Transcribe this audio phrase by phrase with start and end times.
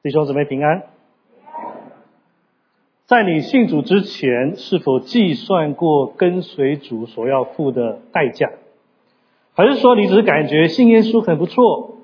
[0.00, 0.84] 弟兄姊妹平安。
[3.06, 8.48] 在你信主之前，是否计算过跟随主所要付的代价？
[9.54, 11.96] 还是说你只是感觉信耶稣很不错，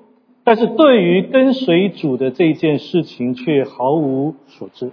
[0.43, 4.91] 但是对于跟随主的这件事情却毫无所知？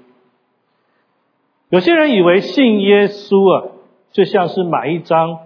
[1.70, 3.72] 有些人以为信耶稣啊，
[4.12, 5.38] 就像是买一张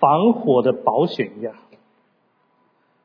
[0.00, 1.54] 防火的保险一样。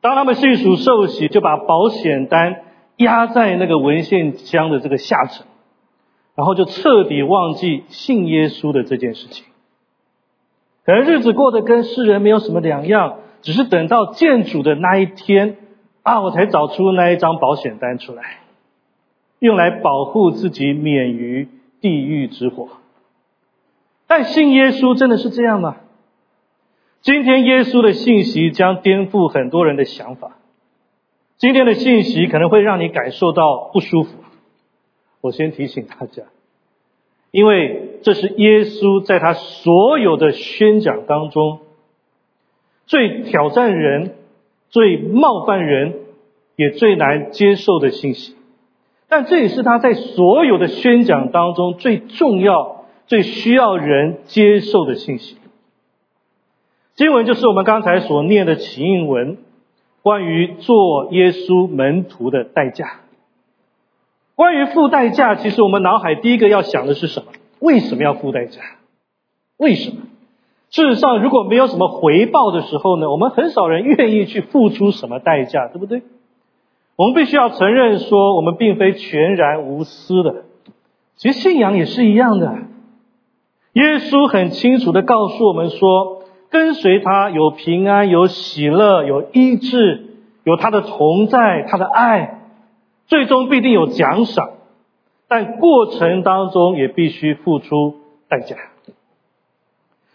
[0.01, 2.63] 当他们信主受洗，就把保险单
[2.99, 5.47] 压在那个文献箱的这个下层，
[6.35, 9.45] 然后就彻底忘记信耶稣的这件事情。
[10.85, 15.57] 可能日子过得跟世人没有什么两样，只是等到见主的那一天
[16.03, 18.39] 啊，我才找出那一张保险单出来，
[19.39, 21.47] 用来保护自己免于
[21.79, 22.67] 地狱之火。
[24.07, 25.77] 但信耶稣真的是这样吗？
[27.01, 30.35] 今天耶稣的信息将颠覆很多人的想法。
[31.39, 34.11] 今天的信息可能会让你感受到不舒服。
[35.21, 36.23] 我先提醒大家，
[37.31, 41.59] 因为这是耶稣在他所有的宣讲当中
[42.85, 44.15] 最挑战人、
[44.69, 45.95] 最冒犯人、
[46.57, 48.35] 也最难接受的信息。
[49.07, 55.37] 但这也是他在所有的宣讲当中最重要、最需要人接受的信息。
[56.95, 59.37] 经文就是我们刚才所念的启应文，
[60.01, 63.01] 关于做耶稣门徒的代价。
[64.35, 67.33] 关于付代价，其实我们脑海第一个要想的是什么？
[67.59, 68.61] 为什么要付代价？
[69.57, 69.97] 为什么？
[70.69, 76.03] 事实上，如果没有什么回报的时候呢，我们很少人愿意去付出什么代价，对不对？
[76.95, 80.45] 我们必须要承认说，我们并非全然无私的。
[81.17, 82.55] 其实信仰也是一样的。
[83.73, 86.18] 耶稣很清楚的告诉我们说。
[86.49, 90.07] 跟随他有平安，有喜乐，有医治，
[90.43, 92.39] 有他的同在，他的爱，
[93.05, 94.51] 最终必定有奖赏，
[95.27, 98.55] 但过程当中也必须付出代价。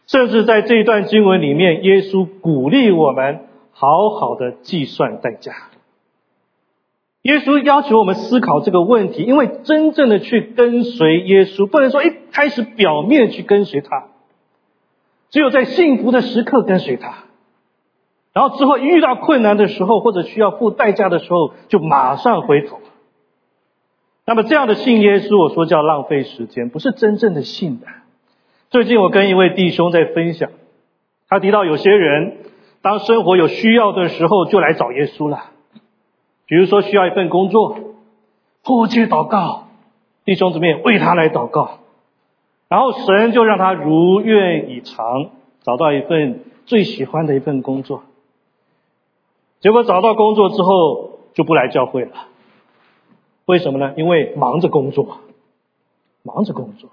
[0.06, 3.41] 甚至在这一段经文里面，耶稣鼓励我们
[3.73, 5.53] 好好的计算代价。
[7.23, 14.09] 耶稣要求我们思考这个问题，因为真正的去跟随耶稣，不能说一开始表面去跟随他。
[15.34, 17.25] 只有在幸福的时刻跟随他，
[18.33, 22.78] 然后之后遇到困难的时候或者需要付代价的时候，就马上回头。
[24.25, 27.89] 那么这样的信耶稣，我说叫浪费时间，不是真正的信的。
[28.71, 30.50] 最近我跟一位弟兄在分享，
[31.28, 32.37] 他提到有些人
[32.81, 35.47] 当生活有需要的时候就来找耶稣了，
[36.47, 37.77] 比如说需要一份工作，
[38.62, 39.67] 迫切祷告，
[40.25, 41.81] 弟兄姊妹为他来祷告。
[42.69, 45.31] 然后神就让他如愿以偿，
[45.63, 48.03] 找到一份最喜欢的一份工作。
[49.61, 52.11] 结果找到工作之后就不来教会了，
[53.45, 53.93] 为什么呢？
[53.97, 55.19] 因为忙着工作，
[56.23, 56.91] 忙着工作。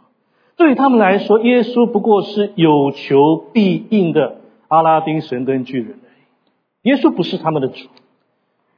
[0.58, 6.90] 对他们来说，耶稣不过是有求必应的阿拉丁神灯巨人而已。
[6.90, 7.88] 耶稣不是他们的主，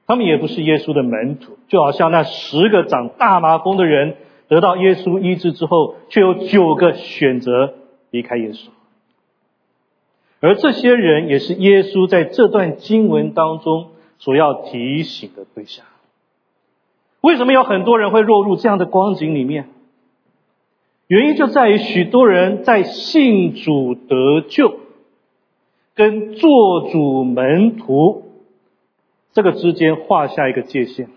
[0.08, 4.16] 他们也不是耶稣的门徒，就好像那十个长大麻风的人。
[4.54, 7.74] 得到耶稣医治之后，却有九个选择
[8.12, 8.68] 离开耶稣，
[10.42, 13.88] 而这些人也是耶稣在这段经文当中
[14.20, 15.84] 所要提醒的对象。
[17.22, 19.70] 为什么有很多人会落入这样的光景里面？
[21.08, 24.82] 原因就在于许多人在信主得救
[25.96, 28.30] 跟做主门徒
[29.32, 31.10] 这个之间画下一个界限。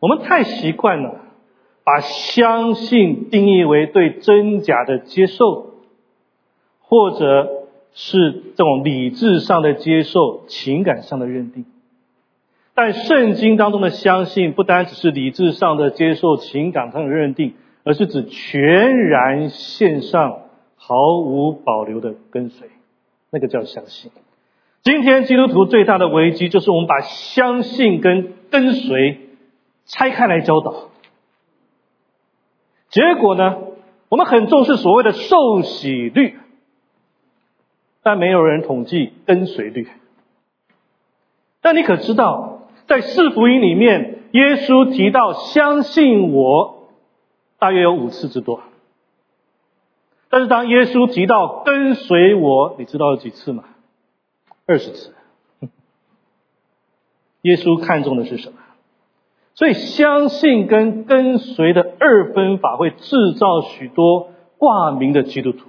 [0.00, 1.22] 我们太习惯了。
[1.86, 5.74] 把相信定义为对真假的接受，
[6.80, 11.64] 或者是这种理智上的接受、情感上的认定。
[12.74, 17.54] 但圣经当中的相信，不单只是理智上的接受、情感上的认定，
[17.84, 20.40] 而是指全然献上、
[20.74, 22.68] 毫无保留的跟随，
[23.30, 24.10] 那个叫相信。
[24.82, 29.20] 今天基督徒最大的危机，就是我们把相信跟跟随
[29.84, 30.90] 拆开来教导。
[32.90, 33.56] 结果呢？
[34.08, 36.38] 我们很重视所谓的受洗率，
[38.04, 39.88] 但没有人统计跟随率。
[41.60, 46.88] 但你可知道，在四福音里面，耶稣提到相信我，
[47.58, 48.60] 大约有五次之多。
[50.28, 53.64] 但是当耶稣提到跟随我，你知道有几次吗？
[54.66, 55.14] 二十次。
[57.42, 58.58] 耶稣看重的是什么？
[59.54, 65.68] 所以，相信跟跟随的二分法会制造许多挂名的基督徒。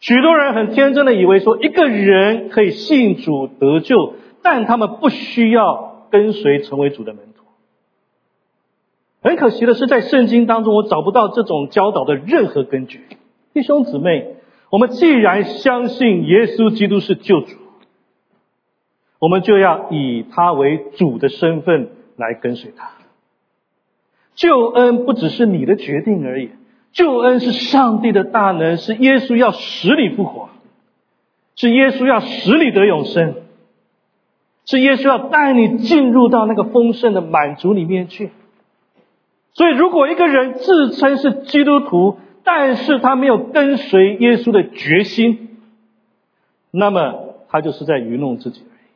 [0.00, 7.44] 许多人很天真的以为说，一个人可以信主得救，但他们不需要跟随成为主的门徒。
[9.22, 13.00] 很可惜的是，在圣经当中，我找不到这种教导的任何根据。
[13.54, 14.36] 弟兄姊妹，
[14.70, 17.56] 我们既然相信耶稣基督是救主，
[19.18, 22.90] 我们就要以他为主的身份来跟随他。
[24.36, 26.50] 救恩不只是你的决定而已，
[26.92, 30.50] 救恩是上帝的大能，是耶稣要使你复活，
[31.56, 33.34] 是耶稣要使你得永生。
[34.68, 38.32] 是耶稣要带你进入到那个丰盛的满足里面去。
[39.52, 45.56] 所以，如果一个人自称是基督徒，但是他没有跟随耶稣的决心，
[46.72, 48.90] 那么他就是在愚弄自己而已。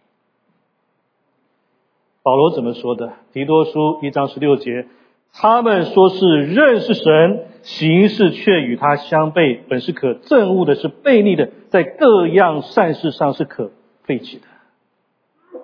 [2.24, 3.12] 保罗怎么说的？
[3.32, 4.86] 提多书一章十六节，
[5.32, 13.70] 他们说是认识神，行事却与他相悖，本是可憎恶的，是悖逆的，在各样善事上是可
[14.04, 15.60] 废弃的。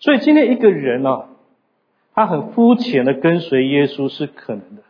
[0.00, 1.28] 所以今天一个人呢，
[2.14, 4.82] 他很肤浅的跟随耶稣是可能的，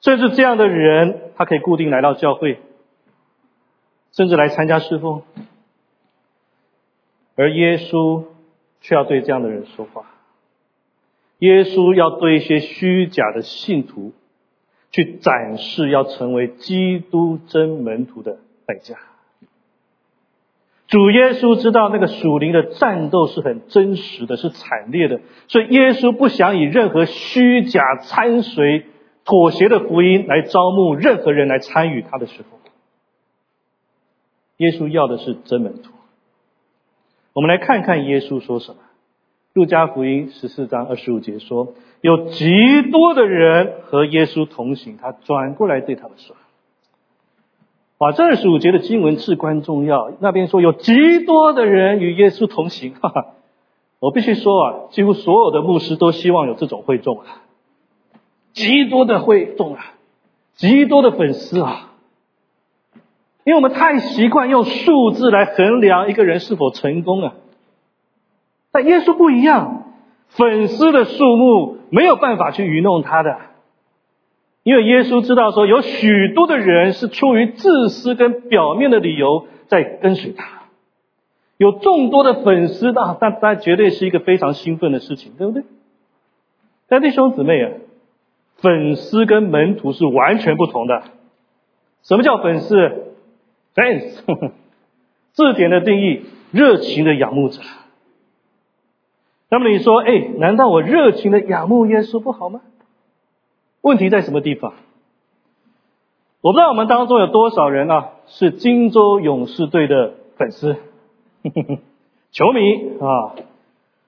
[0.00, 2.60] 甚至这样的人，他可以固定来到教会，
[4.12, 5.22] 甚至来参加侍奉，
[7.34, 8.24] 而耶稣
[8.80, 10.04] 却要对这样的人说话。
[11.38, 14.12] 耶稣要对一些虚假的信徒
[14.90, 18.96] 去展示要成为基督真门徒的代价。
[20.88, 28.86] 主耶稣知道那个属灵的战斗是很真实的，是惨烈的，所以耶稣不想以任何虚假参随、
[29.24, 32.58] 妥协的福音来招募任何人来参与他的时候，
[34.56, 35.92] 耶稣要的是真门徒。
[37.34, 38.78] 我们来看看耶稣说什么。
[39.58, 42.48] 路加福音十四章二十五节说：“有极
[42.92, 46.36] 多的人和耶稣同行，他转过来对他们说。”
[47.98, 50.12] 啊，这二十五节的经文至关重要。
[50.20, 53.26] 那边说有极多的人与耶稣同行，哈哈，
[53.98, 57.42] 我必须说啊，几乎所有的牧师都希望有这种会众啊，
[58.52, 59.94] 极多的会众啊，
[60.54, 61.94] 极多的粉丝啊，
[63.42, 67.34] 因为我们太习惯用数字来衡量一个人是否成功啊。
[68.72, 69.92] 但耶稣不一样，
[70.28, 73.36] 粉丝的数目没有办法去愚弄他的。
[74.62, 80.64] 因为耶稣知道说，有许多的人是出于自私跟表面的理由在跟随他，
[81.56, 85.62] 有众多的粉丝那，但那绝对是一个非常兴奋的事情，对不对？
[86.88, 87.70] 但弟兄姊妹啊，
[88.56, 91.02] 粉丝跟门徒是完全不同的。
[92.02, 92.76] 什么叫粉丝
[93.74, 94.50] ？fans，
[95.32, 96.22] 字典的定义：
[96.52, 97.60] 热情的仰慕者。
[99.50, 102.60] 那么你说，哎，难道我热情的仰慕耶稣不好吗？
[103.80, 104.74] 问题在什么地方？
[106.40, 110.76] 我不知道我们当中有多少人啊是金州勇士队的粉丝、
[112.30, 113.34] 球迷啊，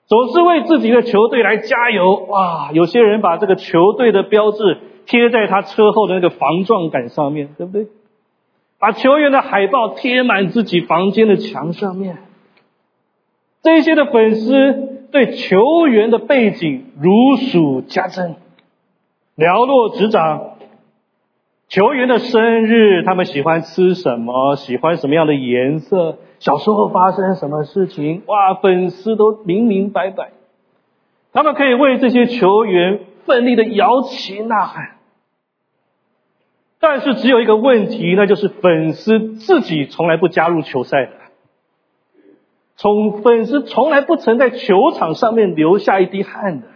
[0.06, 2.70] 总是为自己的球队来加油哇！
[2.72, 7.88] 有些人把这个球队的标志贴在他车后的那个防撞杆上面，对不对？
[8.78, 12.18] 把球员的海报贴满自己房间的墙上面。
[13.62, 18.36] 这些的粉丝对球员的背景如数家珍。
[19.36, 20.56] 寥落指掌，
[21.68, 24.56] 球员的生日，他们喜欢吃什么？
[24.56, 26.18] 喜欢什么样的颜色？
[26.38, 28.22] 小时候发生什么事情？
[28.26, 30.32] 哇，粉丝都明明白白，
[31.32, 34.96] 他们可以为这些球员奋力的摇旗呐喊。
[36.80, 41.10] 但是只有一个问题，那就是粉丝自己从来不加入球赛，
[42.80, 46.66] 从粉丝从来不曾在球场上面流下一滴汗的。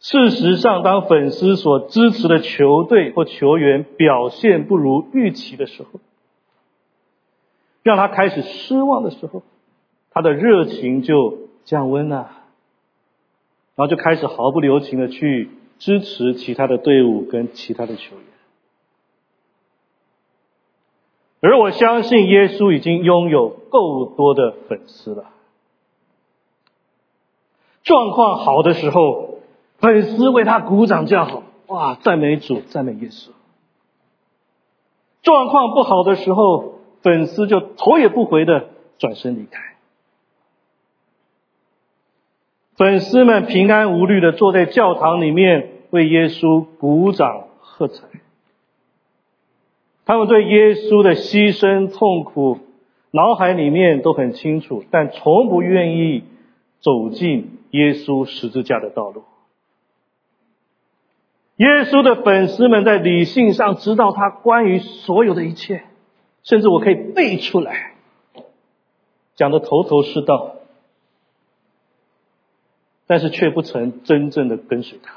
[0.00, 6.00] 事实上，当粉丝所支持的球队或球员表现不如预期的时候，
[7.82, 9.42] 让他开始失望的时候，
[10.10, 12.30] 他的热情就降温了，
[13.74, 18.24] 然后就开始毫不留情的去支持其他的队伍跟其他的球员。
[21.40, 25.24] 而我相信，耶稣已经拥有够多的粉丝了。
[27.82, 29.34] 状况好的时候。
[29.78, 31.96] 粉丝为他鼓掌叫好，哇！
[31.96, 33.28] 赞美主，赞美耶稣。
[35.20, 39.76] 状况不好的时候，粉丝就头也不回的转身离开。
[42.78, 48.06] 粉丝们平安无虑的坐在教堂里面为耶稣鼓掌喝彩。
[50.06, 52.60] 他们对耶稣的牺牲痛苦
[53.10, 56.22] 脑海里面都很清楚，但从不愿意
[56.80, 59.24] 走进耶稣十字架的道路。
[61.56, 65.82] 耶稣的粉丝们在理性上知道他关于所有的一切，
[66.42, 67.94] 甚至我可以背出来，
[69.34, 70.52] 讲的头头是道。
[73.08, 75.14] 但是却不曾真正的跟随他。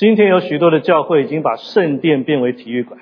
[0.00, 2.98] 今天有许多的教会已经把圣殿变为体育馆，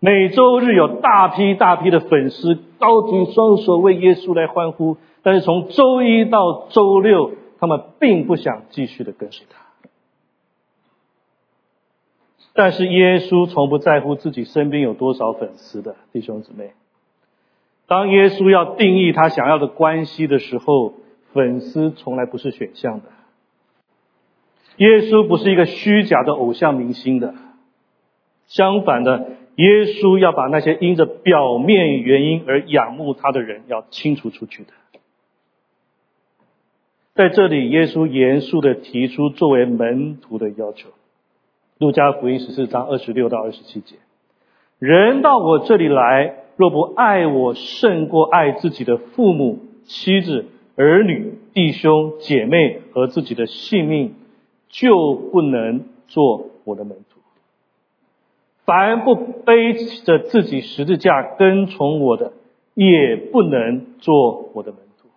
[0.00, 7.30] 每周日有大批大批的粉丝高举双手为耶稣来欢呼，但是从周一到周六，
[7.60, 9.60] 他们并不想继续的跟随他。
[12.52, 16.72] 但是耶稣从不在乎自己身边有多少粉丝的弟兄姊妹。
[17.86, 20.94] 当耶稣要定义他想要的关系的时候，
[21.32, 23.04] 粉丝从来不是选项的。
[24.76, 27.34] 耶稣不是一个虚假的偶像明星的，
[28.46, 34.70] 相反的，耶稣要把那些因着表面原因而仰慕他的人要清除出去的。
[37.14, 40.90] 在这里，耶稣严肃的提出作为门徒的要求，
[41.78, 43.96] 《路加福音》十四章二十六到二十七节：
[44.78, 46.42] 人到我这里来。
[46.58, 54.14] 若不爱我胜过爱自己的父母、妻子、儿女、弟兄、姐妹和自己的性命，
[54.78, 57.20] 就不能做我的门徒。
[58.66, 59.72] 凡不背
[60.04, 62.34] 着自己十字架跟从我的，
[62.74, 65.08] 也不能做我的门徒。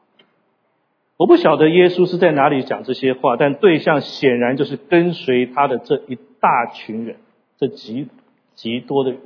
[1.18, 7.18] 我不晓得耶稣是在哪里讲这些话，但对象显然就是跟随他的这一大群人，
[7.58, 8.08] 这极
[8.56, 9.20] 极多的人。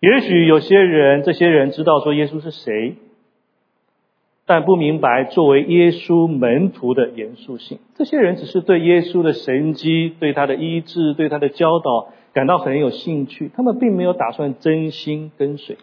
[0.00, 2.96] 也许有些人，这些人知道说耶稣是谁，
[4.52, 7.78] 但不明白作为耶稣门徒的严肃性。
[7.96, 15.78] 这些人只是对耶稣的神迹、对他的医治、对他的教导感到很有兴趣，他们并没有打算真心跟随。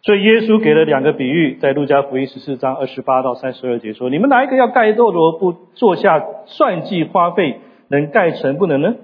[0.00, 8.94] 所以耶稣给了两个比喻，在路加福音十四章二十八到三十二节说：“你们哪一个要盖一座楼，不坐下算计花费，能盖成不能呢？”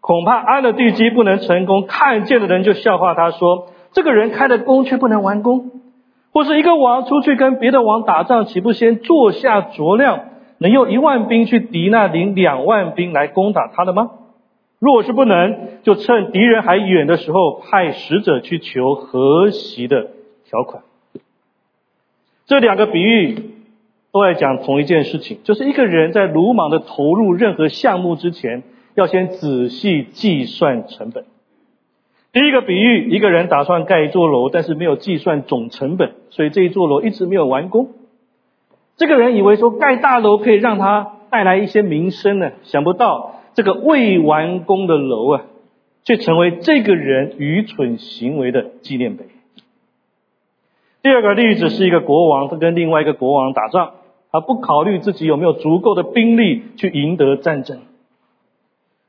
[0.00, 5.70] 恐怕安了地基不能成功，看见的人就笑话他说：“这个人开了工却不能完工。”
[6.32, 10.20] 或是一个王出去跟别的王打仗，岂不先坐下酌量，
[10.58, 14.10] 能用一万兵去敌那领两万兵来攻打他的吗？
[14.78, 20.08] 若是不能，就趁敌人还远的时候，派使者去求和习的
[20.44, 20.82] 条款。
[22.46, 23.52] 这两个比喻
[24.12, 28.62] 都在讲同一件事情，就是一个人在鲁莽的投入任何项目之前。
[28.96, 31.24] 要先仔细计算成本。
[32.32, 37.88] 第一个比喻，一个人打算盖一座楼，但是没有计算总成本，所以这一座楼一直没有完工。
[38.96, 45.42] 这个人以为说盖大楼可以让他带来一些名声呢，想不到这个未完工的楼啊，
[46.04, 49.24] 却成为这个人愚蠢行为的纪念碑。
[51.02, 53.92] 第二个例子是一个国王，他跟另外一个国王打仗，
[54.30, 57.80] 他不考虑自己有没有足够的兵力去赢得战争。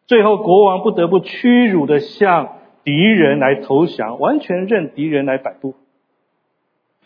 [0.07, 2.49] 最后，国王不得不屈辱的向
[2.83, 5.75] 敌人来投降，完全任敌人来摆布。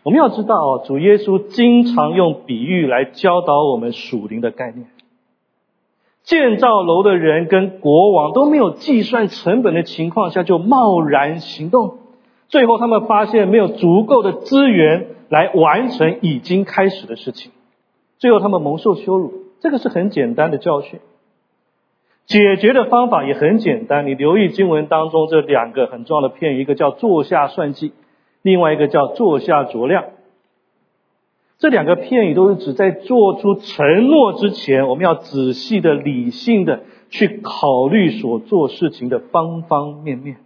[0.03, 4.87] 我们要知道哦，主耶稣经常用比喻来教导我们属灵的概念。
[6.23, 11.97] 建造楼的人跟国王都没有计算成本的情况下就贸然行动，
[12.47, 17.51] 最后他们发现没有足够的资源来完成已经开始的事情，
[18.17, 19.33] 最后他们蒙受羞辱。
[19.59, 20.99] 这个是很简单的教训。
[22.25, 27.93] 解决的方法也很简单，你留意经文当中这两个很重要的片语，一个叫坐下算计，
[28.41, 30.05] 另外一个叫坐下酌量。
[31.59, 40.37] 这两个片语都是指在做出承诺之前，我们要仔细的、理性的去考虑所做事情的方方面面。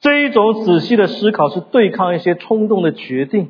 [0.00, 3.48] 这一种仔细的思考是对抗一些冲动的决定。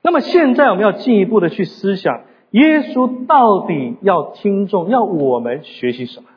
[0.00, 2.22] 那么现在我们要进一步的去思想。
[2.52, 6.28] 耶稣到底要听众要我们学习什么？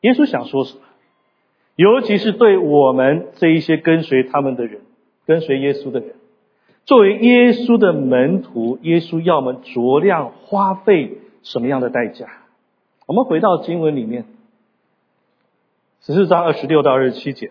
[0.00, 0.80] 耶稣想说什么？
[1.76, 4.80] 尤其是对我们这一些跟随他们的人，
[5.26, 6.14] 跟随耶稣的人，
[6.84, 12.26] 作为耶稣的门徒，耶稣要我们酌量花费什么样的代价？
[13.06, 14.26] 我们回到经文里面，
[16.02, 17.50] 十四章二十六到二十七节：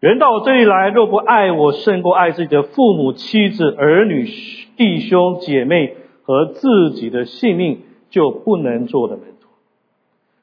[0.00, 4.28] 人到我这里来，若不爱我胜过爱自己的父母、妻子、儿女、
[4.76, 5.96] 弟兄、姐妹。
[6.30, 9.48] 和自己的性命就不能做我的门徒，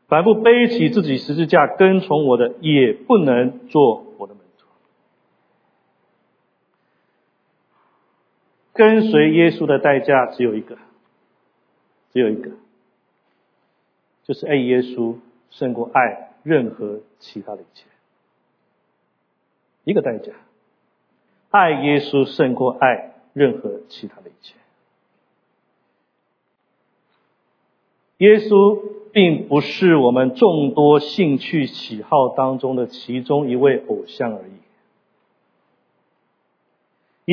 [0.10, 4.68] 凡不背起自己十字架跟从我的，也不能做我的门徒。
[8.74, 10.78] 跟随耶稣的代价只有一个，
[12.12, 12.52] 只有一个，
[14.26, 15.16] 就是爱耶稣
[15.52, 17.86] 胜过爱任何其他的一切。
[19.86, 20.34] 一个代价，
[21.50, 24.56] 爱耶稣胜过爱任何其他的一切。
[28.18, 28.80] 耶稣
[29.12, 34.52] 并不是我们众多兴趣喜好当中的其中一位偶像而已。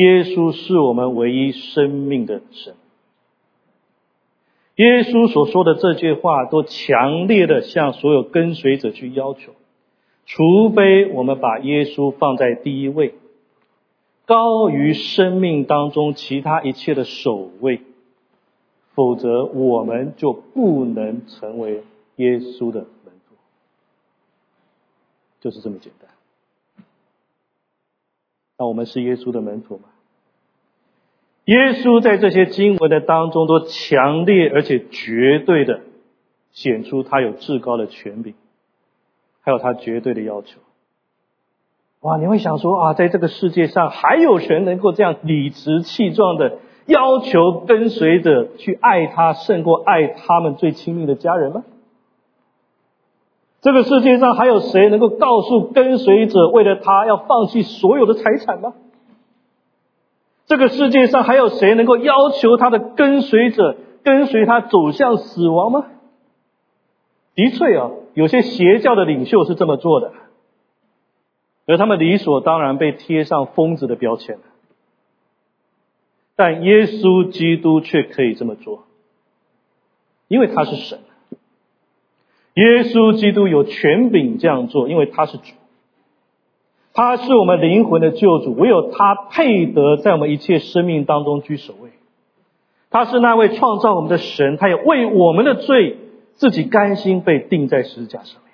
[0.01, 2.75] 耶稣是我们唯一生命的神。
[4.75, 9.53] 耶稣所说的这句话，都强烈的向所有跟随者去要求，
[10.25, 13.13] 除非我们把耶稣放在第一位，
[14.25, 17.79] 高于生命当中其他一切的首位，
[18.95, 21.83] 否则我们就不能成为
[22.15, 23.35] 耶稣的门徒，
[25.41, 26.09] 就是这么简单。
[28.57, 29.83] 那我们是耶稣的门徒吗？
[31.43, 35.81] 耶稣在这些经文的当中，都强烈而且绝对的
[36.53, 38.33] 显出他有至高的权柄，
[39.41, 40.59] 还有他绝对的要求。
[41.99, 51.63] 哇，你会想说啊，在这个世界上还有谁能够这样理直气壮的要求跟随者去爱他，胜过爱他们最亲密的家人吗？
[53.61, 58.73] 这个世界上还有谁能够告诉跟随者，为了他要放弃所有的财产吗？
[60.45, 65.85] 这个世界上还有谁能够要求他的跟随者跟随他走向死亡吗？
[67.33, 70.11] 的确啊，有些邪教的领袖是这么做的，
[71.65, 74.37] 而他们理所当然被贴上疯子的标签
[76.35, 78.85] 但耶稣基督却可以这么做，
[80.27, 80.99] 因为他是神。
[82.55, 85.53] 耶稣基督有权柄这样做，因为他是主。
[86.93, 91.89] 他是我们灵魂的救主，唯有他配得在我们一切生命当中居首位。
[92.89, 95.97] 他是那位创造我们的神，他也为我们的罪
[96.35, 98.53] 自己甘心被钉在十字架上面。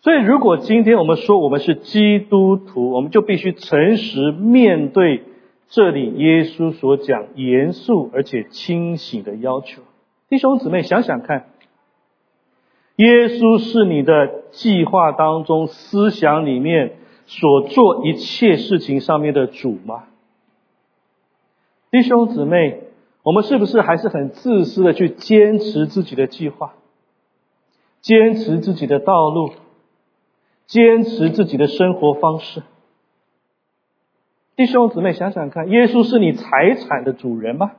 [0.00, 5.24] 所以，如果今天我们说我们是基督徒，我们就必须诚实面对
[5.68, 9.82] 这里耶稣所讲严肃而且清醒的要求。
[10.28, 11.46] 弟兄姊妹，想想看。
[12.96, 16.96] 耶稣是你的计划当中、思想里面
[17.26, 20.04] 所做一切事情上面的主吗？
[21.90, 22.84] 弟兄姊妹，
[23.22, 26.74] 我们是不是还是很自私的去坚持自己的计划，
[28.00, 29.52] 坚持自己的道路，
[30.66, 32.62] 坚持自己的生活方式？
[34.56, 37.72] 弟兄姊妹，想想看，耶稣是你财产的主人吗？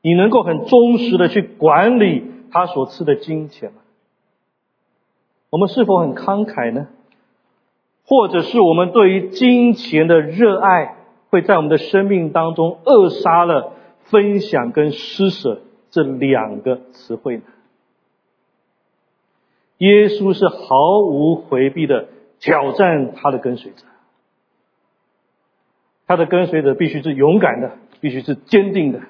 [0.00, 3.82] 你能够很忠实的去管理他所赐的金钱吗？
[5.50, 6.88] 我们是否很慷慨呢？
[8.06, 10.96] 或者是我们对于金钱的热爱，
[11.28, 17.42] 会在我们的生命当中扼杀了分享跟施舍这两个词汇呢？
[19.76, 22.08] 耶稣是毫无回避的
[22.40, 23.84] 挑战他的跟随者，
[26.06, 29.00] 他的跟随者必须是勇敢的，必须是坚定的。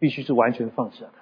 [0.00, 1.12] 必须是完全放下的。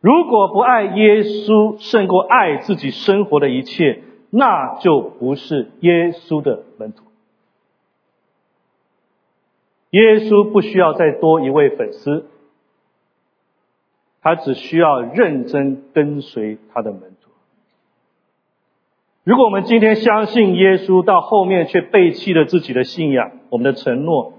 [0.00, 7.04] 如果不爱耶稣胜过爱自己生活的一切，那就不是耶稣的门徒。
[9.90, 12.26] 耶稣不需要再多一位粉丝，
[14.20, 17.17] 他只需要认真跟随他的门徒。
[19.28, 24.32] 如果我们今天相信耶稣，到后面却背弃了自己的信仰、我们的承诺，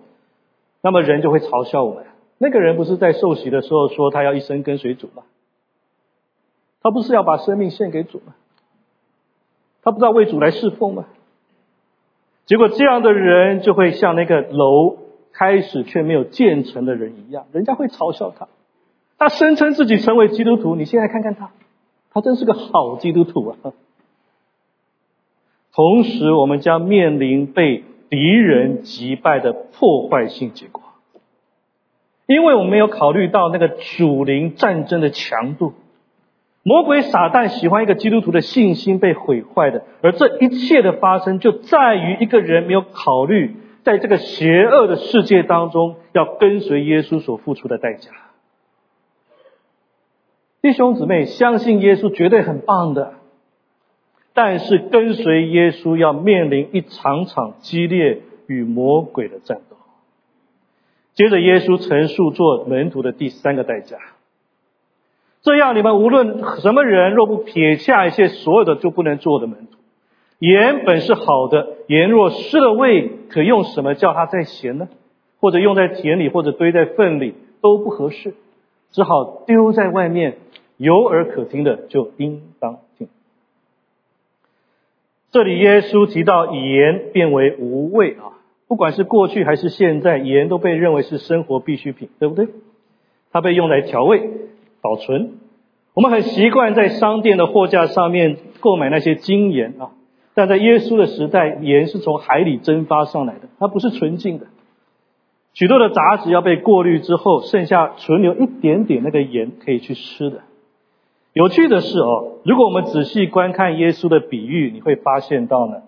[0.81, 2.07] 那么人就会嘲笑我们。
[2.39, 5.21] 那个人不是在受洗的时候说他要一生跟随主吗？
[6.81, 8.33] 他不是要把生命献给主吗？
[9.83, 11.05] 他不知道为主来侍奉吗？
[12.47, 14.97] 结果这样的人就会像那个楼
[15.33, 18.47] 开始却没有建成的人一样，人家会嘲笑他。
[19.19, 21.51] 他声称自己成为基督徒，你现在看看他，
[22.11, 23.71] 他真是个好基督徒啊！
[25.79, 30.83] 同时，我们将面临被敌人击败的破坏性结果。
[32.25, 35.71] 因为我们没有考虑到那个主灵战争的强度，
[36.63, 48.11] 魔鬼撒旦喜欢一个基督徒的信心被毁坏的，而这一切的发生就在于一个人没有考虑，在这个邪恶的世界当中要跟随耶稣所付出的代价。
[50.61, 53.13] 弟兄姊妹，相信耶稣绝对很棒的，
[54.41, 59.75] 但是跟随耶稣要面临一场场激烈与魔鬼的战斗。
[61.13, 63.97] 接着，耶稣陈述做门徒的第三个代价。
[65.41, 69.77] 这样，你们无论什么人，若不撇下一些所有的，就不能做的门徒。
[70.39, 74.87] 盐本是好的，盐若失了味，可用什么叫它再咸呢？
[75.41, 78.35] 或者用在田里，或者堆在粪里，都不合适，
[78.91, 80.37] 只好丢在外面。
[80.77, 82.77] 有耳可听的，就应当。
[85.31, 88.37] 这里耶稣提到盐变为无味啊。
[88.67, 92.47] 不管是过去还是现在，盐都被认为是生活必需品，对不对？
[93.31, 94.29] 它被用来调味、
[94.81, 95.39] 保存。
[95.93, 99.91] 我们很习惯在商店的货架上面购买那些精盐啊。
[100.35, 104.47] 但在耶稣的时代，盐是从海里蒸发上来的，它不是纯净的。
[105.53, 110.41] 许多的杂质要被过滤之后，剩下存留一点点那个盐可以去吃的。
[111.33, 115.83] 有趣的是哦，如果我们仔细观看耶稣的比喻，你会发现到呢，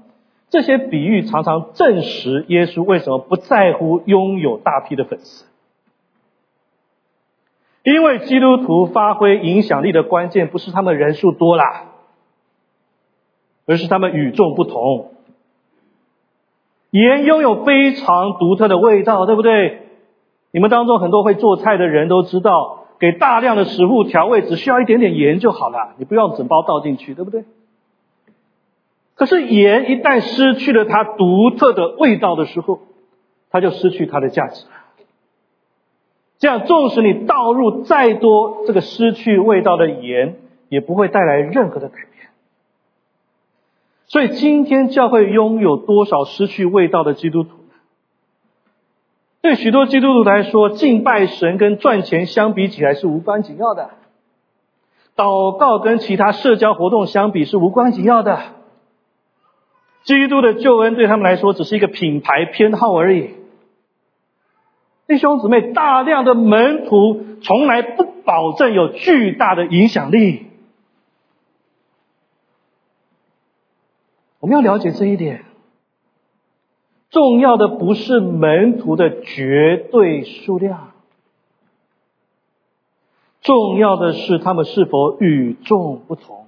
[0.50, 5.46] 这些比喻常常证实耶稣为什么不在乎拥有大批的粉丝。
[7.84, 11.86] 因为基督徒发挥影响力的关键不是他们人数多啦，
[13.66, 15.12] 而是他们与众不同。
[16.92, 19.88] 盐拥有非常独特的味道，对不对？
[20.52, 27.46] 你们当中很多会做菜的人都知道，给大量的食物调味只需要一点点盐就好了，你不用整包倒进去，对不对？
[29.16, 32.80] 可是盐一旦失去了它独特的味道的时候，
[33.50, 34.68] 它就失去它的价值。
[36.38, 40.36] 这样，纵使你倒入再多这个失去味道的盐，
[40.70, 42.30] 也不会带来任何的改变。
[44.06, 47.61] 所以，今天教会拥有多少失去味道的基督徒？
[49.42, 53.90] 对许多基督徒来说，敬拜神跟赚钱相比起来是无关紧要的；
[55.16, 58.40] 祷告跟其他社交活动相比是无关紧要的。
[60.04, 63.32] 基督的救恩对他们来说，只是一个品牌偏好而已。
[65.08, 70.46] 弟兄姊妹，大量的门徒从来不保证有巨大的影响力。
[74.40, 75.46] 我们要了解这一点。
[77.12, 80.92] 重要的不是门徒的绝对数量，
[83.42, 86.46] 重要的是他们是否与众不同。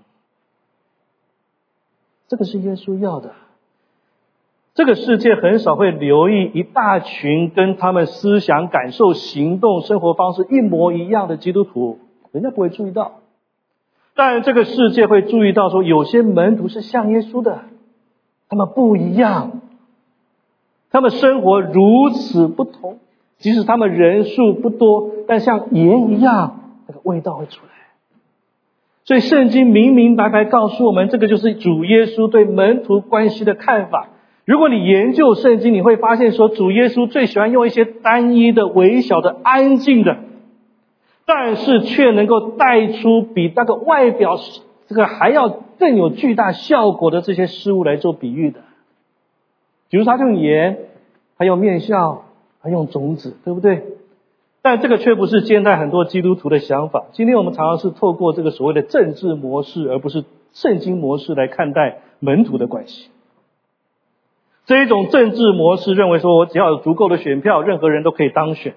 [2.30, 3.34] 这个是耶稣要的。
[4.74, 12.00] 这个世界很少会留意一大群跟他们思想、感受、行动、生活方式一模一样的基督徒，
[12.32, 13.20] 人家不会注意到。
[14.16, 17.66] 但这个世界会注意到，说有些门徒是像耶稣的，
[18.48, 19.62] 他们不一样，
[20.94, 23.00] 他们生活如此不同，
[23.40, 27.72] 即使他们人数不多，但像盐一样，那个味道会出来。
[29.04, 34.10] 所以圣经明明白白告诉我们，这个就是主耶稣对门徒关系的看法。
[34.46, 40.18] 如果你研究圣经，你会发现说，主耶稣最喜欢用一些单一的、微小的、安静的，
[41.26, 44.38] 但是却能够带出比那个外表
[44.88, 48.60] 这个还要更有巨大效果的这些事物来做比喻的。
[49.94, 50.80] 比如他用盐，
[51.38, 52.24] 他用面笑，
[52.64, 53.84] 他用种子，对不对？
[54.64, 57.06] 但这个却不是现在很多基督徒的想法。
[57.12, 63.12] 今天我们常常是透过这个所谓的政治模式，而不是圣经模式来看待门徒的关系。
[64.66, 68.74] 这一种政治模式认为说，我只要有足够的选票，任何人都可以当选，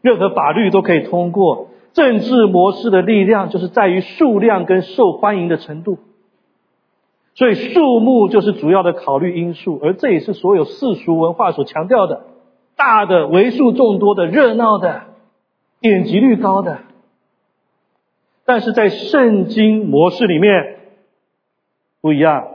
[0.00, 1.68] 任何法律都可以通过。
[1.92, 5.98] 政治模式的力量就是在于数量跟受欢迎的程度，
[7.36, 12.24] 所以数目就是主要的考虑因素，而这也是所有世俗文化所强调的：
[12.76, 15.02] 大的、为数众多的、热闹的、
[15.80, 16.78] 点击率高的。
[18.46, 20.78] 但是在圣经模式里面
[22.00, 22.48] 不一样。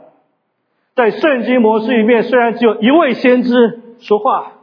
[0.96, 4.54] 在圣经模式里面，虽然只有一位先知说话，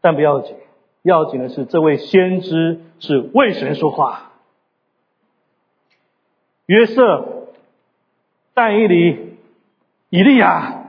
[0.00, 0.56] 但不要紧，
[1.02, 4.31] 要紧的是这位先知是为神说话。
[6.66, 7.48] 约瑟、
[8.54, 9.36] 但以理、
[10.10, 10.84] 以利亚，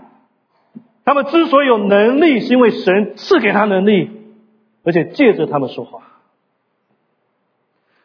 [1.05, 4.09] 他们之所以有能力，是因为神赐给他能力，
[4.83, 6.01] 而且借着他们说话。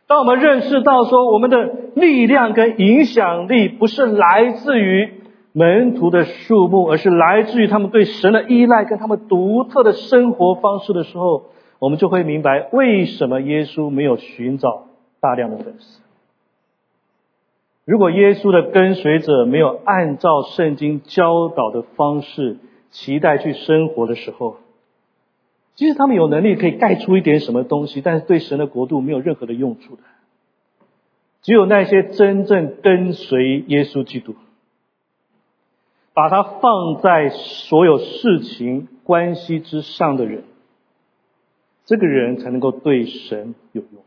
[0.07, 5.13] 当我们认识到说，我们的力量跟影响力不是来自于
[5.53, 14.87] 门徒的数目，而是来自于他们对神的依赖跟他们独特的生活方式的时候，我们就会明白为什么耶稣没有寻找
[15.21, 16.01] 大量的粉丝。
[17.89, 22.59] 如果耶稣的跟随者没有按照圣经教导的方式
[22.91, 24.59] 期待去生活的时候，
[25.75, 30.03] 其实他们有能力可以盖出一点什么东西，但是对神的国度没有任何的用处的。
[31.41, 34.35] 只有那些真正跟随耶稣基督，
[36.13, 40.45] 把它放在所有事情关系之上的人，
[41.87, 44.03] 这个人才能够对神有用。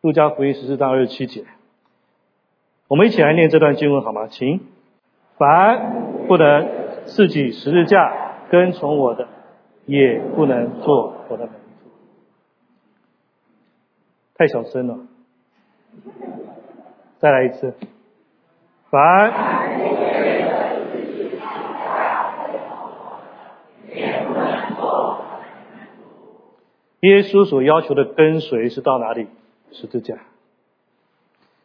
[0.00, 1.44] 路加福音十四章二十七节，
[2.88, 4.26] 我们一起来念这段经文好吗？
[4.28, 4.60] 请，
[5.38, 6.68] 凡不能
[7.04, 8.12] 自己十字架
[8.50, 9.28] 跟从我的。
[9.88, 11.90] 也不能做我的门徒，
[14.34, 14.98] 太小声了。
[17.20, 17.72] 再来一次，
[18.90, 19.32] 凡
[27.02, 29.28] 耶稣所要求的跟随是到哪里？
[29.70, 30.16] 十字架。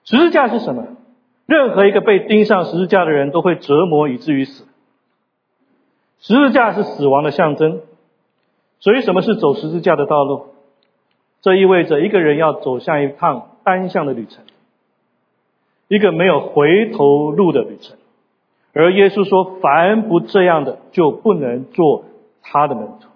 [0.04, 0.86] 十字架是什么？
[1.52, 4.64] 任何一个被钉上十字架的人都会折磨以至于死。
[6.22, 7.82] 十字架是死亡的象征，
[8.80, 10.46] 所以什么是走十字架的道路？
[11.42, 14.46] 这意味着一个人要走向一趟单向的旅程，
[15.90, 17.98] 一个没有回头路的旅程。
[18.72, 22.06] 而耶稣说：“凡不这样的，就不能做
[22.44, 23.10] 他的门徒。”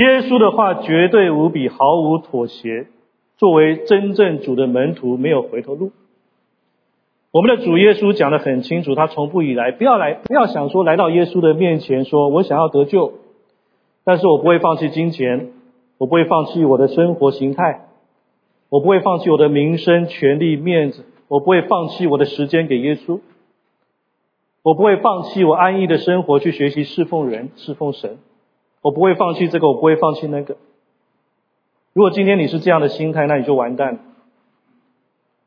[0.00, 2.86] 耶稣的话绝对无比，毫无妥协。
[3.38, 5.90] 作为真正主的门徒，没有回头路。
[7.32, 13.12] 我们的主耶稣讲得很清楚，他从不以来不要来，不要想说来到耶稣的面前，说我想要得救，
[14.04, 15.52] 但是我不会放弃金钱，
[15.96, 17.86] 我不会放弃我的生活形态，
[18.68, 23.20] 我不会放弃我的名声、权利、面子，我不会放弃我的时间给耶稣，
[24.62, 28.18] 我不会放弃我安逸的生活去学习侍奉人、侍奉神，
[28.82, 30.56] 我不会放弃这个，我不会放弃那个。
[31.92, 33.98] 如果今天你是这样的心态，那你就完蛋了，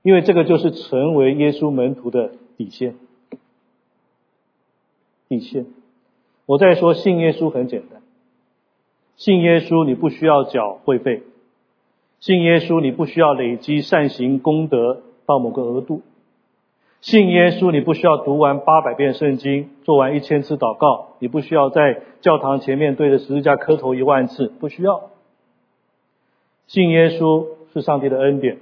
[0.03, 2.95] 因为这个就是成为耶稣门徒的底线。
[5.27, 5.65] 底线。
[6.45, 8.01] 我再说，信耶稣很简单，
[9.15, 11.23] 信耶稣你不需要缴会费，
[12.19, 16.01] 信耶稣你不需要累积善行功德到某个额度，
[16.99, 25.09] 信耶稣你不需要读完八百遍圣经，做完一千次祷告，你不需要在教堂前面对着十字架磕头一万次，不需要。
[26.67, 28.59] 信耶稣是上帝的恩典，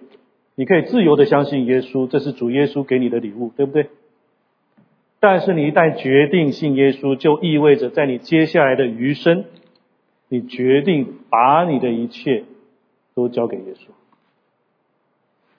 [0.61, 3.89] 你可以自由的相信耶稣，这是主耶稣给你的礼物，对不对？
[5.19, 9.45] 但是你一旦决定信耶稣，就意味着在你接下来的余生，
[10.29, 12.43] 你决定把你的一切
[13.15, 13.87] 都交给耶稣。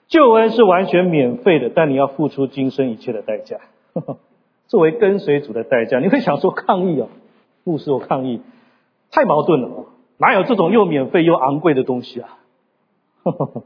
[0.07, 3.57] 救恩是完全免费的，但你要付出今生一切的代价，
[4.67, 5.99] 作为跟随主的代价。
[5.99, 7.09] 你会想说抗议啊，
[7.65, 8.39] 牧师我抗议，
[9.11, 9.69] 太矛盾了。
[10.17, 12.37] 哪有这种又免费又昂贵的东西啊？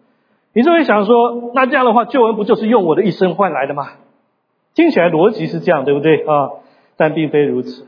[0.57, 3.89] 你就会想说，那这样的话，救恩不就是用我的一生换来的吗？
[4.73, 6.49] 听起来逻辑是这样，对不对啊？
[6.95, 7.85] 但并非如此，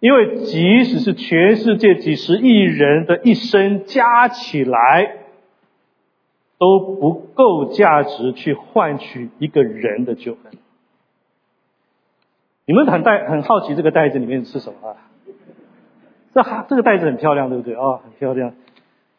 [0.00, 5.18] 因为即使是全世界几十亿人的一生加起来，
[6.58, 10.40] 都不够价值去换取一个人的救恩。
[12.66, 14.96] 你们很带很好奇这个袋子里面是什么啊？
[16.34, 18.00] 这哈，这个袋子很漂亮，对不对啊？
[18.02, 18.54] 很漂亮。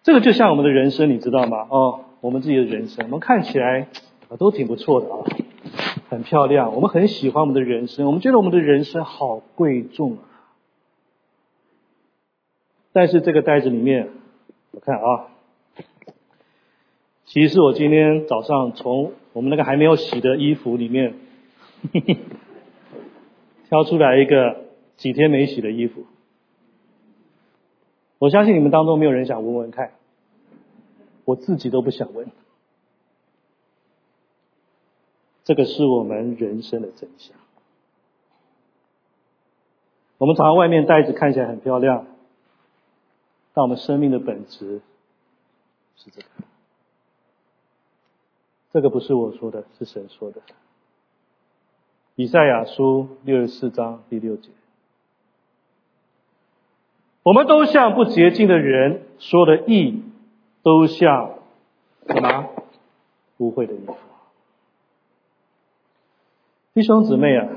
[0.03, 1.65] 这个就像我们的人生，你知道吗？
[1.69, 3.87] 哦，我们自己的人生，我们看起来
[4.37, 5.23] 都挺不错的啊，
[6.09, 6.73] 很漂亮。
[6.73, 10.19] 我们很喜欢我们的人生，我们觉得我们的人生好贵重啊。
[12.91, 14.09] 但是这个袋子里面，
[14.71, 15.27] 我看啊，
[17.25, 21.13] 其实我今天早上从我们那个还没有洗的衣服里面
[23.69, 26.05] 挑出来一个几天没洗的衣服。
[28.17, 29.91] 我相信你们当中没有人想闻闻看，
[31.27, 32.31] 我自己都不想问。
[35.43, 37.35] 这个是我们人生的真相。
[40.19, 42.07] 我们常常外面袋子看起来很漂亮，
[43.53, 44.81] 但我们生命的本质
[45.97, 46.27] 是这个。
[48.71, 50.41] 这个不是我说的，是神说的。
[52.15, 54.49] 以赛亚书六十四章第六节。
[57.23, 60.01] 我们都像不洁净的人，说的义
[60.67, 61.35] 都像
[62.07, 62.49] 什么
[63.37, 63.95] 污秽的衣服。
[66.73, 67.47] 弟兄姊妹啊，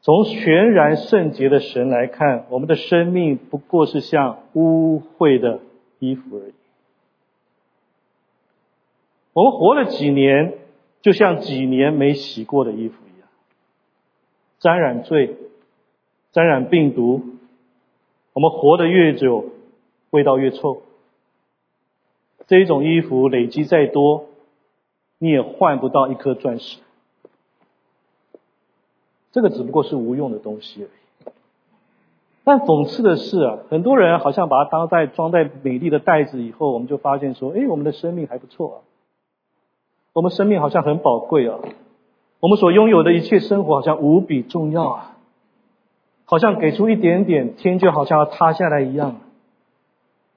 [0.00, 5.60] 从全然圣洁的神来看，我们的生命不过是像污秽的
[5.98, 6.54] 衣服而已。
[9.34, 10.54] 我们活了几年，
[11.02, 13.28] 就像几年没洗过的衣服一样，
[14.58, 15.36] 沾染罪，
[16.32, 17.22] 沾染病毒。
[18.32, 19.50] 我们活得越久，
[20.08, 20.80] 味道越臭。
[22.46, 24.26] 这一种衣服累积再多，
[25.18, 26.78] 你也换不到一颗钻石。
[29.32, 31.32] 这个只不过是无用的东西而已。
[32.44, 38.76] 但讽刺的是啊，很多人好像把它当在装在美丽的袋子以后，我们就发现说，哎，我们的生命还不错啊。
[40.12, 41.58] 我们生命好像很宝贵啊。
[42.40, 45.16] 我们所拥有的一切生活好像无比重要啊。
[46.26, 49.20] 好像给出一点点，天就好像要塌下来一样。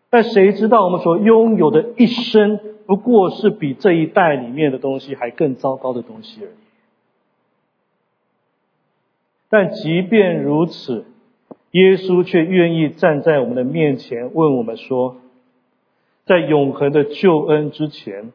[0.10, 6.52] 但谁知道我们所拥有的一生，不过是比这一代里面的东西还更糟糕的东西而已。
[9.50, 11.06] 但即便如此，
[11.72, 15.18] 耶稣却愿意站在我们的面前，问我们说：
[16.26, 18.32] 在永恒的救恩之前，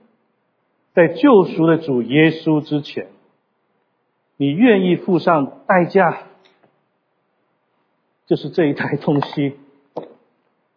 [0.94, 3.08] 在救赎的主耶稣之前，
[4.37, 6.24] 你愿意付上代价？
[8.26, 9.54] 就是这一台东西，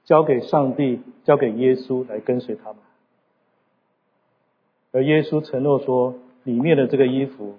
[0.06, 2.78] 交给上帝，交给耶稣来跟随他们。
[4.92, 7.58] 而耶稣承诺说，里面的这个衣服，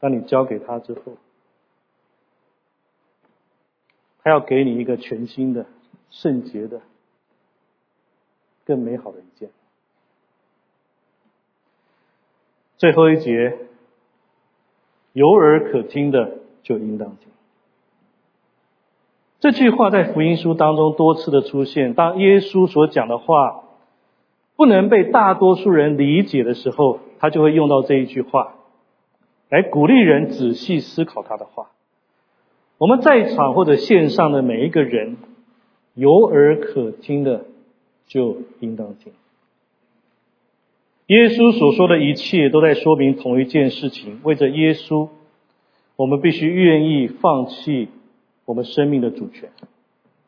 [0.00, 1.16] 当你交给他之后，
[4.22, 5.66] 他要给你一个全新的、
[6.10, 6.80] 圣洁的、
[8.64, 9.50] 更美好的一件。
[12.78, 13.58] 最后一节，
[15.12, 17.28] 有耳可听的就应当听。
[19.42, 21.94] 这句话在福音书当中多次的出现。
[21.94, 23.64] 当耶稣所讲的话
[24.54, 28.54] 不能被大多数人理解的时候，他就会用到这一句话，
[29.48, 31.70] 来鼓励人仔细思考他的话。
[32.78, 35.16] 我们在场或者线上的每一个人，
[35.94, 37.46] 有耳可听的
[38.06, 39.12] 就应当听。
[41.08, 45.08] 耶稣所说的一切都在说明同一件事情：为着耶稣，
[45.96, 47.88] 我们必须愿意放弃。
[48.52, 49.48] 我们生命的主权，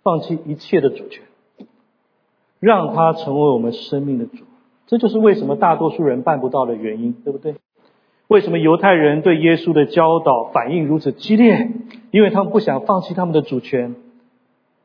[0.03, 1.25] 放弃一切的主权，
[2.59, 4.45] 让他成为我们生命的主。
[4.87, 7.57] 这就是为什么大多数人办不到的原因，对不对？
[8.29, 11.69] 为什么犹太人对耶稣的教导反应如此激烈？
[12.13, 13.95] 因为他们不想放弃他们的主权，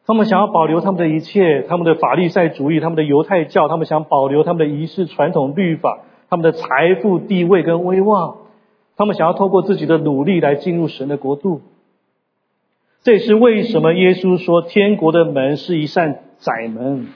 [0.06, 6.00] 他们想要保留他们的一切，他们的法利赛主义，他们的犹太教，他们想保留他们的仪式、传统、律法，
[6.30, 8.36] 他们的财富、地位跟威望，
[8.98, 11.62] 他们想要透过自己的努力来进入神的国度。
[13.02, 17.08] 这是为什么耶稣说天国的门是一扇窄门，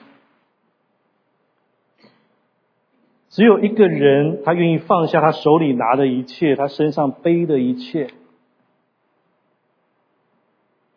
[3.29, 8.07] 只有一个人他愿意放下他手里拿的一切，他身上背的一切，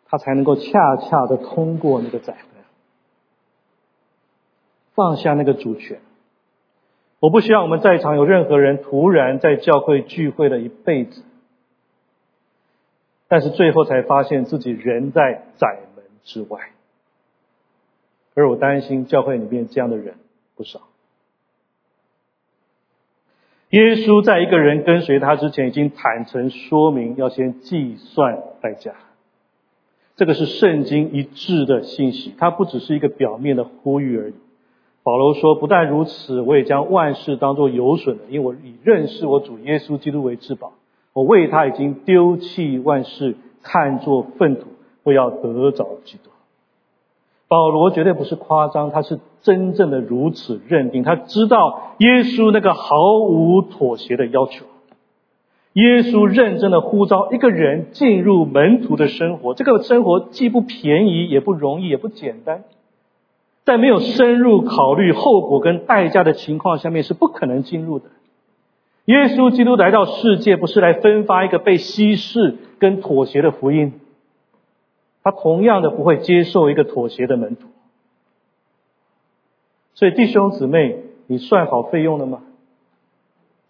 [0.05, 2.63] 他才能够恰恰的通过那个窄门，
[4.95, 5.99] 放下那个主权。
[7.19, 11.23] 我不希望我们在场有任何人突然在教会聚会了一辈子。
[13.27, 16.71] 但是最后才发现自己人在窄门之外，
[18.35, 20.15] 而我担心教会里面这样的人
[20.55, 20.81] 不少。
[23.71, 28.93] 耶稣在一个人跟随他之前，已经坦诚说明要先计算代价。
[30.15, 34.33] 这个是圣经一致的信息，它不只是一个表面的呼吁而已。
[35.03, 40.73] 保罗说：“不但如此，我也将万事当作有损的，因为我以认识我主耶稣基督为至宝。”
[41.17, 44.67] 我为他已经丢弃万事，看作粪土，
[45.01, 46.29] 不要得着基督。
[47.47, 51.01] 保罗绝对不是夸张，他是真正的如此认定。
[51.01, 54.67] 他知道耶稣那个毫无妥协的要求。
[55.73, 62.63] 耶稣认真的呼召一个人进入门徒的生活，这个生活既不便宜，也不容易，也不简单。
[63.65, 68.05] 在没有深入考虑后果跟代价的情况下面，是不可能进入的。
[69.07, 73.93] 耶稣基督来到世界，不是来分发一个被稀释跟妥协的福音，
[75.23, 77.69] 他同样的不会接受一个妥协的门徒。
[79.93, 82.41] 所以弟兄姊妹，你算好费用了吗？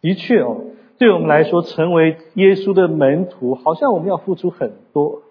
[0.01, 0.61] 的确哦，
[0.97, 5.21] 对我们来说，成为耶稣的门徒，好像我们要付出很多，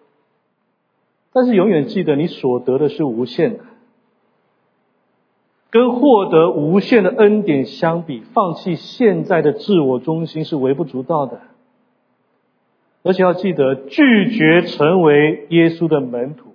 [1.33, 3.65] 但是永远记得，你所得的是无限的。
[5.71, 11.41] 跟获得无限的恩典相比，放弃现在的自我中心是微不足道的。
[13.03, 16.55] 而且要记得，拒绝成为耶稣的门徒，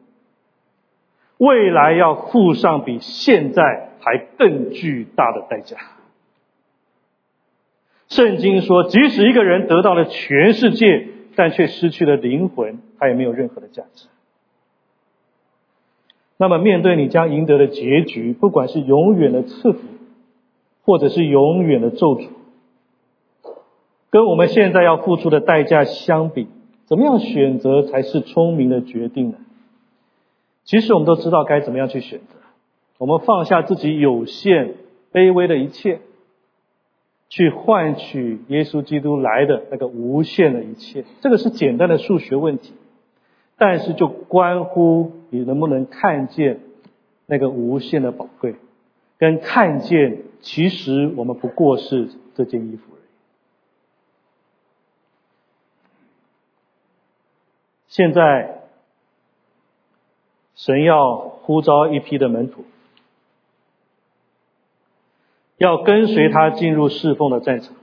[1.37, 5.77] 未来要付上比现在还更巨大的代价。
[8.09, 14.07] 圣经说，即使一个人得到了全世界，但却失去了灵魂，他也没有任何的价值。
[16.41, 19.79] 那么，面对你将赢得的结局，不管是永远的赐福，
[20.83, 22.29] 或者是永远的咒诅，
[24.09, 26.47] 跟我们现在要付出的代价相比，
[26.85, 29.37] 怎么样选择才是聪明的决定呢？
[30.63, 32.39] 其实我们都知道该怎么样去选择。
[32.97, 34.73] 我们放下自己有限、
[35.13, 35.99] 卑微的一切，
[37.29, 41.05] 去换取耶稣基督来的那个无限的一切。
[41.21, 42.73] 这个是简单的数学问题。
[43.59, 46.59] 但是，就关乎你能不能看见
[47.25, 48.57] 那个无限的宝贵，
[49.17, 53.01] 跟看见其实我们不过是这件衣服而已。
[57.87, 58.61] 现在，
[60.55, 62.65] 神要呼召一批的门徒，
[65.57, 67.73] 要跟随他进入侍奉的战场。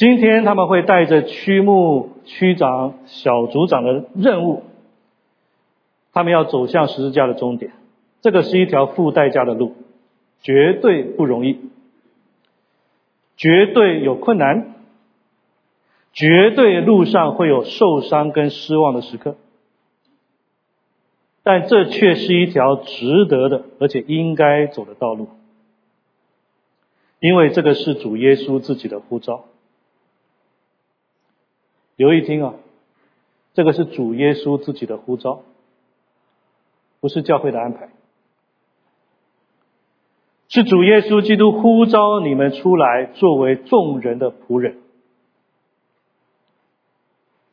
[0.00, 4.62] 今天他们会带着区牧、区长、小组长的任务，
[6.14, 7.72] 他们要走向十字架的终点。
[8.22, 9.74] 这个是一条付代价的路，
[10.40, 11.60] 绝对不容易，
[13.36, 14.74] 绝对有困难，
[16.14, 19.36] 绝对路上会有受伤跟失望的时刻，
[21.42, 25.28] 但这却是一条值得的，而且应该走的道路。
[27.18, 29.44] 因为这个是主耶稣自己的呼召。
[32.00, 32.54] 留意听啊，
[33.52, 35.42] 这个是主耶稣自己的呼召，
[36.98, 37.90] 不是教会的安排，
[40.48, 44.78] 是主耶稣基督呼召你们出来作为众人的仆人。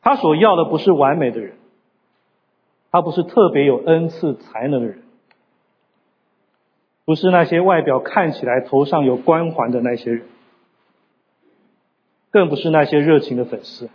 [0.00, 1.58] 他所要的不是完美的人，
[2.90, 5.02] 他不是特别有恩赐才能的人，
[7.04, 10.26] 不是那些外表看起来头上有光环的那些人，
[12.30, 13.90] 更不是那些热情的粉丝。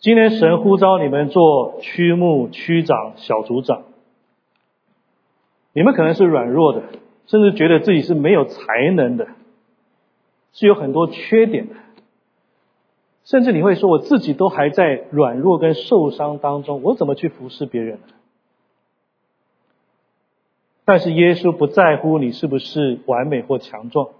[0.00, 3.82] 今天神呼召你们做区牧、区长、小组长，
[5.72, 6.84] 你们可能是软弱的，
[7.26, 9.26] 甚至觉得自己是没有才能的，
[10.52, 11.74] 是有很多缺点的，
[13.24, 17.98] 甚至你会说：“我自己都还在软弱跟受伤当中，我怎么去服侍别人？”
[20.86, 24.10] 但是耶稣不在乎你是不是完美或强壮。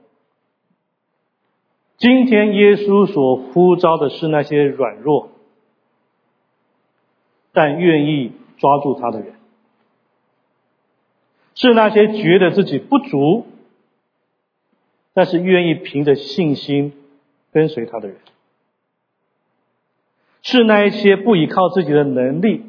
[1.99, 5.29] 今天耶稣所呼召的是那些软弱。
[7.53, 9.34] 但愿意抓住他的人，
[11.55, 13.46] 是那些觉得自己不足，
[15.14, 16.92] 但是愿意凭着信心
[17.53, 18.18] 跟随他的人，
[20.42, 22.64] 是那一些不依靠自己的能力，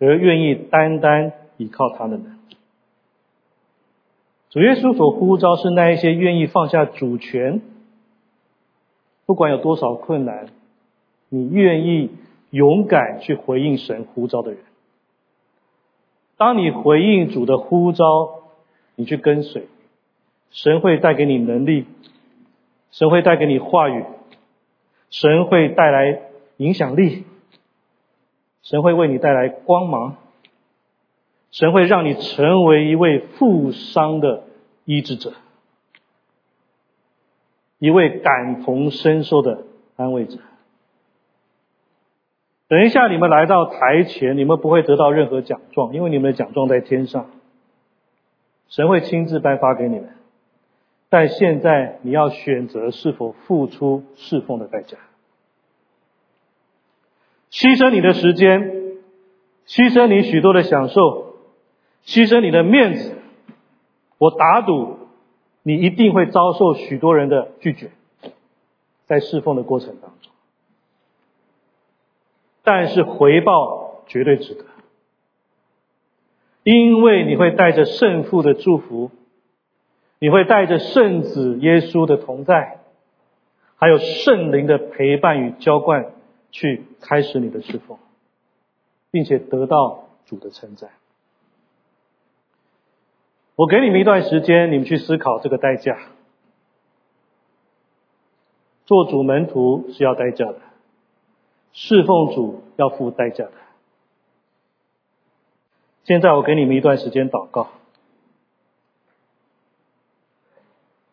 [0.00, 2.38] 而愿意单单依靠他的人。
[4.50, 7.60] 主耶稣所呼召是那一些愿意放下主权，
[9.26, 10.46] 不管有多少困难，
[11.28, 12.10] 你愿意。
[12.50, 14.60] 勇敢去回应神呼召的人，
[16.36, 18.42] 当你回应主的呼召，
[18.94, 19.68] 你去跟随，
[20.50, 21.86] 神会带给你能力，
[22.90, 24.04] 神会带给你话语，
[25.10, 26.22] 神会带来
[26.58, 27.24] 影响力，
[28.62, 30.16] 神会为你带来光芒，
[31.50, 34.44] 神会让你成为一位负伤的
[34.84, 35.32] 医治者，
[37.78, 39.64] 一位感同身受的
[39.96, 40.38] 安慰者。
[42.68, 47.30] 等一下，你们来到台前，你们不会得到任何奖状，因为你们的奖状在天上，
[48.68, 50.10] 神会亲自颁发给你们。
[51.08, 54.98] 但现在你要选择是否付出侍奉的代价，
[57.52, 58.98] 牺牲你的时间，
[59.68, 61.36] 牺牲你许多的享受，
[62.04, 63.14] 牺牲你的面子。
[64.18, 64.98] 我打赌，
[65.62, 67.92] 你一定会遭受许多人的拒绝，
[69.06, 70.32] 在侍奉的过程当中。
[72.68, 74.64] 但是回报绝对值得，
[76.64, 79.12] 因为你会带着圣父的祝福，
[80.18, 82.80] 你会带着圣子耶稣的同在，
[83.76, 86.06] 还有圣灵的陪伴与浇灌，
[86.50, 87.98] 去开始你的侍奉，
[89.12, 90.90] 并且得到主的称赞。
[93.54, 95.96] 我给你们一段时间，你们去思考这个代价。
[98.86, 100.58] 做主门徒是要代价的。
[101.78, 103.52] 侍奉主要付代价的。
[106.04, 107.68] 现在我给你们一段时间祷告。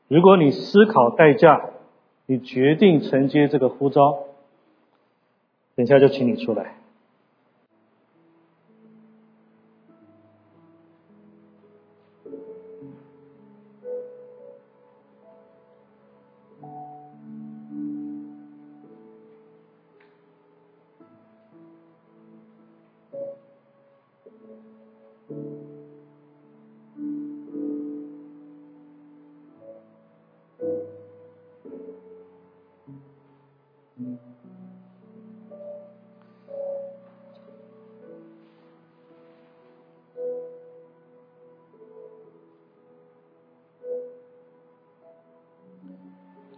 [0.08, 1.70] 如果你思考代价，
[2.28, 4.24] 你决定承接这个呼召，
[5.76, 6.76] 等下就请你出来。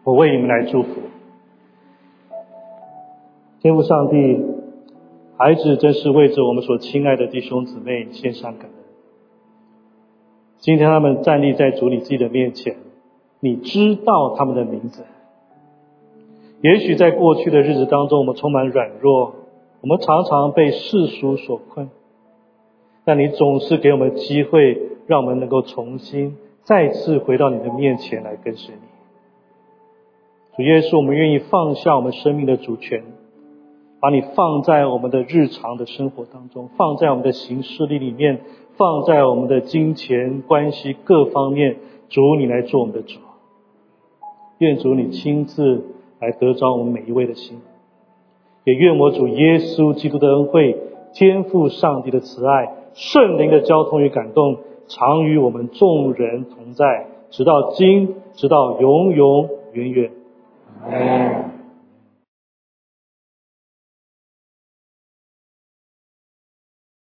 [0.06, 1.02] 我为你们来祝福，
[3.60, 4.40] 天父上帝，
[5.36, 8.72] 孩子真是为着我们所亲爱的弟兄姊妹献上感恩。
[10.60, 12.76] 今天他们站立在主你自己的面前，
[13.40, 15.04] 你知道他们的名字。
[16.62, 19.34] 也许在过去的日子当中，我们充满软弱，
[19.82, 21.90] 我们常常被世俗所困，
[23.06, 28.95] 但你总是给我们机会，让我们能够重新再次回到你的面前来跟随你。
[30.56, 33.04] 主耶稣，我们愿意放下我们生命的主权，
[34.00, 38.40] 把你放在我们的日常的生活当中，放在我们的行事历里面，
[38.78, 41.76] 放在我们的金钱关系各方面。
[42.08, 43.20] 主，你来做我们的主。
[44.60, 45.84] 愿主你亲自
[46.22, 47.58] 来得着我们每一位的心，
[48.64, 50.78] 也愿我主耶稣基督的恩惠、
[51.14, 57.08] 天赋上帝的慈爱、圣灵的交通与感动，常与我们众人同在。
[57.30, 60.12] 直到今，直到永永远远。
[60.84, 61.55] 阿门。